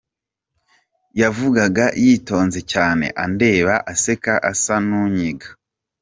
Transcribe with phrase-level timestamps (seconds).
[1.21, 5.47] Yavugaga yitonze cyane, andeba, aseka, asa nunyiga.